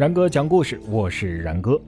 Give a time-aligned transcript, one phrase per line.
[0.00, 1.78] 然哥讲故事，我是然哥。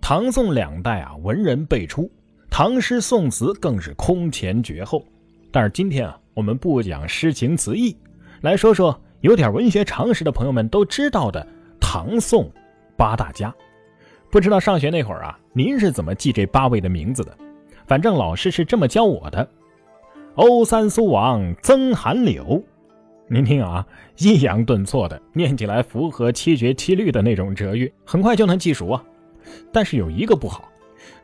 [0.00, 2.10] 唐宋两代啊，文人辈出，
[2.48, 5.04] 唐诗宋词更是空前绝后。
[5.52, 7.94] 但是今天啊，我们不讲诗情词意，
[8.40, 11.46] 来说说有点文学常识的朋友们都知道的
[11.78, 12.50] 唐宋
[12.96, 13.54] 八大家。
[14.30, 17.36] 不知道上学那会儿啊，您是怎么记这八位的名字的？
[17.86, 19.46] 反正老师是这么教我的：
[20.36, 22.64] 欧三苏王曾韩柳。
[23.26, 23.86] 您听啊，
[24.18, 29.02] 抑扬顿挫的，念起来符合七绝七律的那种折韵，很快就能记熟啊。
[29.72, 30.68] 但是有一个不好，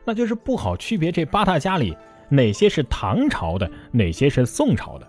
[0.03, 1.95] 那就是不好区别这八大家里
[2.27, 5.07] 哪些是唐朝的，哪些是宋朝的。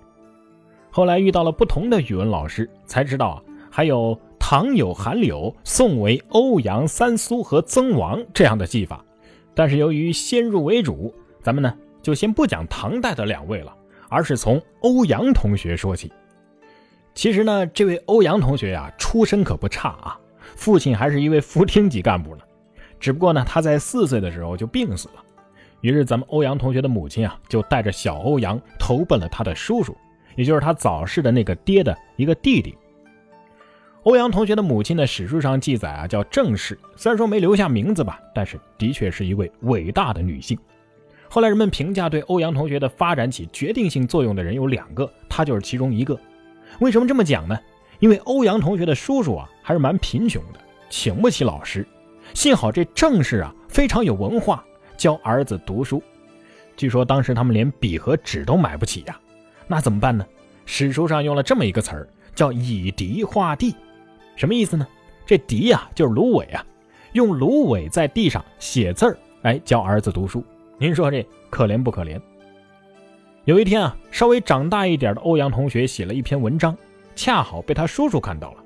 [0.91, 9.03] 后来遇到了不同的语文老师，才知道啊，还有唐有韩柳，宋为欧阳三苏和曾王这样的记法。
[9.55, 13.75] 但是由于先入为主，咱们呢就先不讲唐代的两位了，
[14.11, 16.13] 而是从欧阳同学说起。
[17.15, 20.19] 其实呢，这位欧阳同学呀，出身可不差啊，
[20.57, 22.43] 父亲还是一位副厅级干部呢。
[22.99, 25.15] 只不过呢，他在四岁的时候就病死了。
[25.81, 29.97] 于是咱们欧阳同学的母亲啊，就带着小欧阳投奔了他的叔叔，
[30.37, 32.77] 也就是他早逝的那个爹的一个弟弟。
[34.05, 40.59] 欧阳同学的母亲呢，史书上记载啊，叫郑氏，虽然说没留下名字吧，但是的确是一位伟大的女性。
[41.29, 46.19] 后来人们评价对欧阳同学的发展起决定性作用的人有两个，他就是其中一个。
[46.81, 47.59] 为什么这么讲呢？
[48.01, 50.59] 因为欧阳同学的叔叔啊，还是蛮贫穷的，
[50.91, 51.87] 请不起老师。
[52.35, 54.65] 幸好这郑氏啊，非常有文化，
[54.97, 56.03] 教儿子读书。
[56.77, 59.21] 据说当时他们连笔和纸都买不起呀，
[59.69, 60.27] 那怎么办呢？
[60.67, 63.75] 史书上用了这么一个词儿，叫以笛画地，
[64.35, 64.87] 什么意思呢？
[65.27, 66.65] 这笛呀，就是芦苇啊，
[67.13, 70.43] 用芦苇在地上写字儿，哎，教儿子读书。
[70.79, 72.21] 您说这可怜不可怜？
[73.45, 76.77] 有一天啊，稍微长大一点的欧阳同学写了一篇文章，
[77.17, 78.63] 恰好被他叔叔看到了。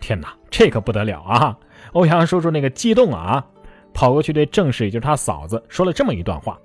[0.00, 1.56] 天哪，这可不得了啊！
[1.94, 3.46] 欧阳叔叔那个激动啊，
[3.94, 6.58] 跑过去对郑氏，也就是他嫂子，说了这么一段话：“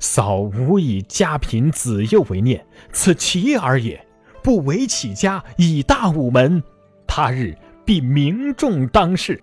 [0.00, 4.04] 嫂无以家贫子幼为念，此其耳也。
[4.42, 6.60] 不为起家，以大吾门，
[7.06, 9.40] 他日必名重当世。”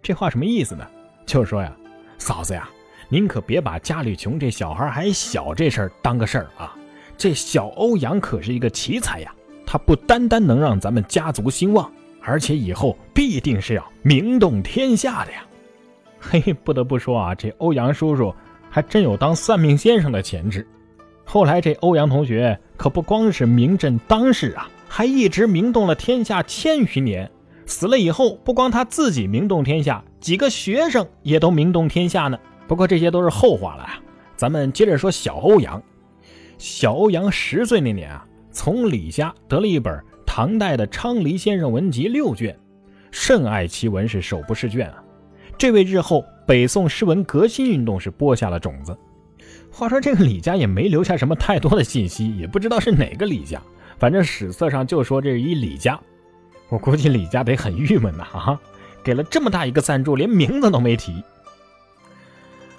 [0.00, 0.86] 这话什么意思呢？
[1.26, 1.76] 就是说呀，
[2.18, 2.70] 嫂子呀。
[3.12, 6.74] 您可别把家里穷、这小孩还小这事儿当个事儿啊！
[7.14, 9.30] 这小欧阳可是一个奇才呀，
[9.66, 11.92] 他不单单能让咱们家族兴旺，
[12.22, 15.44] 而且以后必定是要名动天下的呀！
[16.20, 18.34] 嘿，不得不说啊，这欧阳叔叔
[18.70, 20.66] 还真有当算命先生的潜质。
[21.22, 27.30] 后来这欧阳同学可不光是名震当世啊，还一直名动了天下千余年。
[27.66, 32.38] 死了以后，不光他自己名动天下，几个学生也都名动天下呢。
[32.72, 33.86] 不过这些都是后话了，
[34.34, 35.82] 咱们接着说小欧阳。
[36.56, 42.58] 小欧阳十岁那年啊，从李家得了一本唐代的《昌黎先生文集》六卷，
[43.10, 45.04] 甚爱其文，是手不释卷啊。
[45.58, 48.96] 这为日后北宋诗文革新运动是播下了种子。
[49.70, 53.60] 话说这个李家也没留下什么太多的信息，也不知道是哪个李家，
[53.98, 56.00] 反正史册上就说这是一李家。
[56.70, 58.58] 我估计李家得很郁闷呐，哈，
[59.04, 61.22] 给了这么大一个赞助，连名字都没提。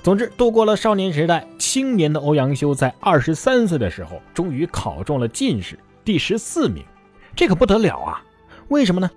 [0.03, 6.83] 总之，度过了少年时代，青年的欧阳修在二十三岁的时候，终于考中了进士，第十四名，
[7.33, 8.21] 这可不得了啊！
[8.67, 9.09] 为什么呢？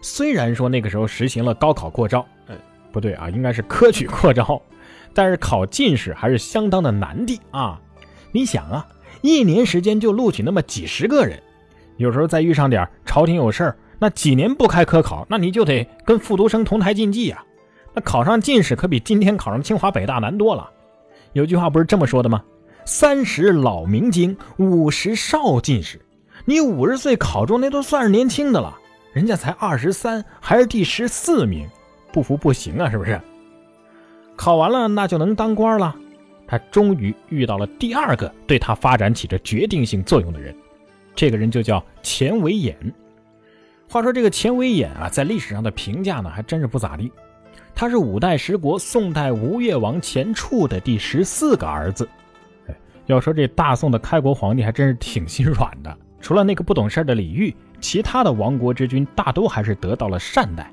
[0.00, 2.54] 虽然说那个时候实行了高考扩招，呃，
[2.92, 4.62] 不对啊，应该是科举扩招，
[5.12, 7.80] 但是考进士还是相当的难的啊！
[8.30, 8.86] 你想啊，
[9.22, 11.42] 一年时间就录取那么几十个人，
[11.96, 17.44] 有时候再遇上点朝廷有事儿，那几年不开科考，那你就得跟复读生同台竞技呀。
[17.94, 20.70] 那考上进士可比今天考上清华北大难多了。
[21.32, 22.42] 有句话不是这么说的吗？
[22.84, 26.00] 三十老明经，五十少进士。
[26.44, 28.76] 你五十岁考中，那都算是年轻的了。
[29.12, 31.68] 人家才二十三，还是第十四名，
[32.12, 33.20] 不服不行啊，是不是？
[34.36, 35.94] 考完了，那就能当官了。
[36.46, 40.54] 他终于遇到了第二个对他发展起着决定性作用的人，
[41.14, 42.76] 这个人就叫钱维演。
[43.88, 47.12] 话说这个钱维演啊，在历史上的评价呢，还真是不咋地。
[47.74, 52.08] 他是五代十国宋代吴越王钱俶的第十四个儿子。
[52.68, 52.74] 哎，
[53.06, 60.70] 要说这大宋的开国皇帝还真是挺心软的， 除了那个不懂事的李煜，其他的亡国之君大都还是得到了善待。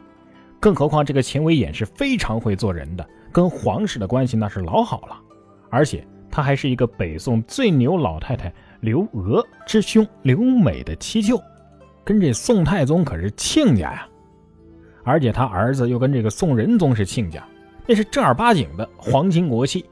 [0.59, 5.17] 更何况这个钱维演是非常会做人的，跟皇室的关系那是老好了。
[5.69, 11.41] 而且他还是一个北宋最牛老太太刘娥之兄刘美的七舅，
[12.03, 14.08] 跟这宋太宗可是亲家呀。
[15.03, 17.43] 而且他儿子又跟这个宋仁宗是亲家，
[17.85, 19.85] 那是正儿八经的皇亲国戚，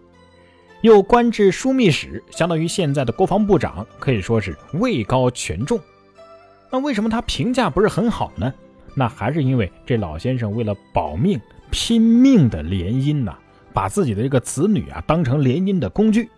[0.82, 5.80] 又官至枢密使，相当于现在的国防部长，可以说是位高权重。
[6.70, 8.54] 那为什么他评价不是很好呢？
[8.94, 11.40] 那还是因为这老先生为了保命，
[11.72, 13.36] 拼命的联姻呐，
[13.72, 16.30] 把自己的这个子女啊当成联姻的工具。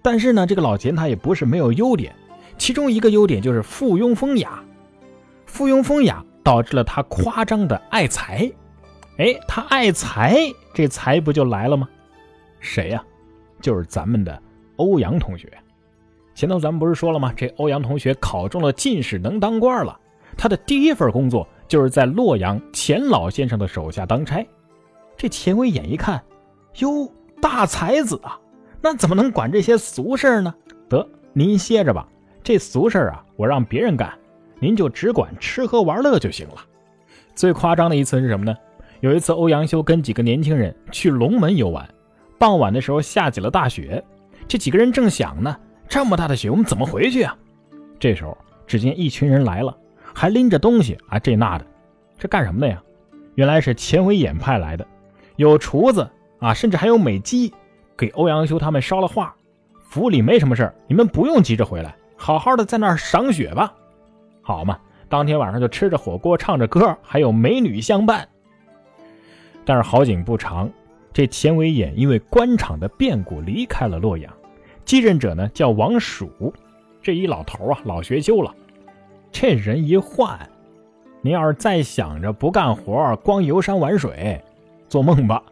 [0.00, 2.14] 但是呢，这个老钱他也不是没有优点，
[2.56, 4.62] 其中一个优点就是附庸风雅。
[5.44, 8.50] 附庸风雅导致了他夸张的爱财。
[9.18, 10.38] 哎，他爱财，
[10.72, 11.86] 这财不就来了吗？
[12.58, 13.04] 谁呀？
[13.60, 14.42] 就是咱们的
[14.76, 15.46] 欧阳同学。
[16.34, 17.34] 前头咱们不是说了吗？
[17.36, 20.00] 这欧阳同学考中了进士，能当官了。
[20.38, 24.42] 他的第一份工作就是在洛阳钱老先生的手下当差。
[25.18, 26.18] 这钱维演一看，
[26.78, 27.12] 哟，
[27.42, 28.40] 大才子啊！
[28.80, 30.54] 那怎么能管这些俗事呢？
[30.88, 32.08] 得，您歇着吧，
[32.42, 34.18] 这俗事啊，我让别人干，
[34.60, 36.56] 您就只管吃喝玩乐就行了。
[37.34, 38.56] 最夸张的一次是什么呢？
[39.00, 41.88] 有一次，欧阳修跟几个年轻人去龙门游玩，
[42.38, 44.02] 傍晚的时候下起了大雪。
[44.48, 45.56] 这几个人正想呢，
[45.88, 47.36] 这么大的雪，我们怎么回去啊？
[48.00, 49.76] 这时候，只见一群人来了，
[50.12, 51.66] 还拎着东西啊，这那的，
[52.18, 52.82] 这干什么的呀？
[53.36, 54.84] 原来是钱维演派来的，
[55.36, 56.08] 有厨子
[56.40, 57.54] 啊，甚至还有美姬，
[57.96, 59.36] 给欧阳修他们捎了话：
[59.88, 63.72] 府里没什么事你们不用急着回来，好好的在那儿赏雪吧。
[64.48, 64.78] 好嘛，
[65.10, 68.26] 当天晚上就吃着火锅，唱着歌，还有美女相伴。
[69.62, 70.70] 但是好景不长，
[71.12, 74.32] 这钱维演因为官场的变故离开了洛阳，
[74.86, 76.50] 继任者呢叫王曙，
[77.02, 78.54] 这一老头啊老学究了，
[79.30, 80.48] 这人一换，
[81.20, 84.42] 您要是再想着不干活，光游山玩水，
[84.88, 85.42] 做梦吧！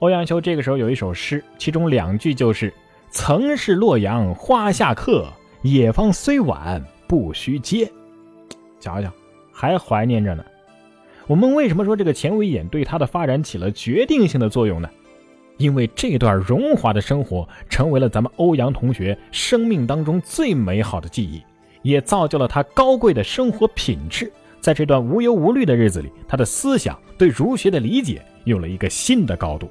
[0.00, 2.70] 欧阳修这个时候有一首诗，其中两句就是
[3.08, 5.26] “曾是洛阳花下客，
[5.62, 7.90] 野芳虽晚不须嗟”，
[8.80, 9.10] 瞧瞧，
[9.52, 10.44] 还怀念着呢。
[11.26, 14.88] 我们为什么说这个钱维眼对他的发展起了决定性的作用呢？
[15.58, 21.42] 因为这段荣华的生活成为了咱们欧阳同学生命当中最美好的记忆，
[21.82, 24.32] 也造就了他高贵的生活品质。
[24.60, 29.68] 在这段无忧无虑的日子里，他的思想对儒学的理解有了一个新的高度。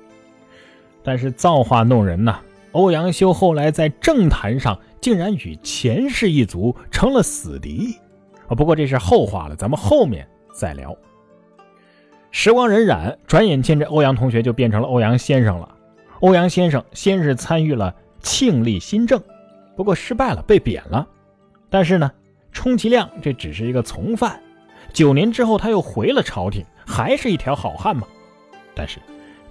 [1.04, 2.40] 但是造化弄人呐，
[2.74, 7.96] 欧阳修后来在政坛上竟然与钱氏一族成了死敌
[8.48, 8.56] 啊！
[8.56, 10.96] 不过这是后话了，咱们后面再聊。
[12.32, 15.76] 时光荏苒，转眼间这欧阳同学就变成了欧阳先生了。
[16.20, 19.22] 欧阳先生先是参与了庆历新政，
[19.76, 21.08] 不过失败了，被贬了。
[21.70, 22.12] 但是呢，
[22.52, 24.40] 充其量这只是一个从犯。
[24.94, 28.08] 九年之后，他又回了朝廷，还是一条好汉嘛。
[28.74, 29.00] 但是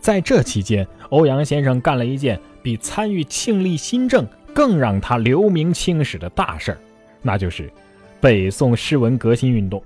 [0.00, 6.78] 在这期间，欧阳先生干了一件比参与庆历新政更让他留名青史的大事儿，
[7.22, 7.72] 那就是
[8.20, 9.82] 北宋诗文革新运动。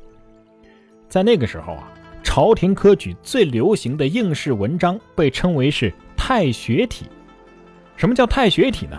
[1.08, 1.92] 在那个时候啊。
[2.22, 7.06] 朝廷科举最流行的应试文章被称为是太学体。
[7.96, 8.96] 什么叫太学体呢？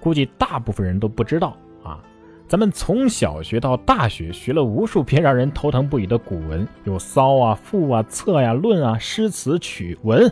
[0.00, 2.02] 估计大部分人都不知道啊。
[2.46, 10.30] 咱们从小学到大学，学了无数篇让人头疼不已的古文，有骚啊、赋啊、策呀、论啊、诗词曲文，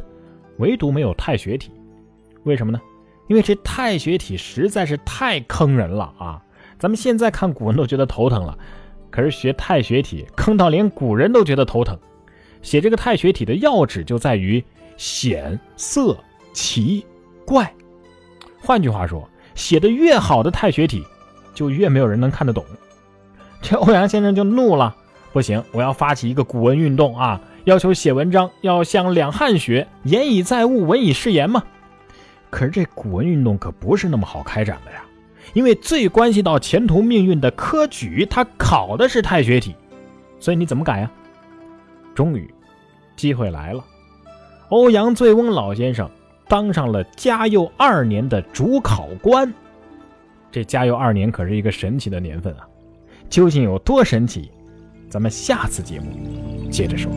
[0.59, 1.71] 唯独没有太学体。
[2.43, 2.79] 为什么呢？
[3.29, 6.43] 因为这太学体实在是太坑人了啊！
[6.83, 8.59] 咱们现在看古文都觉得头疼了，
[9.09, 11.97] 可是学太学体坑到连古人都觉得头疼。
[12.61, 14.61] 写这个太学体的要旨就在于
[14.97, 16.19] 显色
[16.53, 17.07] 奇
[17.47, 17.73] 怪，
[18.61, 21.05] 换句话说，写的越好的太学体，
[21.55, 22.65] 就越没有人能看得懂。
[23.61, 24.93] 这欧阳先生就怒了，
[25.33, 27.41] 不行，我要发起一个古文运动啊！
[27.63, 31.63] 要求写文章要向两汉学，言以载物，文以示言嘛。
[32.51, 35.05] 可是这古文运动可不是那么好开展的呀，
[35.53, 39.75] 因为最关系到前途命运的科举，它考的是太学体，
[40.41, 41.11] 所以你怎么改呀？
[42.15, 42.53] 终于，
[43.17, 43.85] 机会来了。
[44.69, 46.11] 欧阳醉翁老先生
[46.49, 49.53] 当上了嘉佑二年的主考官。
[50.51, 52.67] 这嘉佑二年可是一个神奇的年份啊！
[53.29, 54.51] 究竟有多神奇？
[55.09, 56.07] 咱们下次节目
[56.71, 57.11] 接着说。